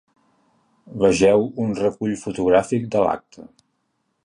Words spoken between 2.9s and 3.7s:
de l’acte.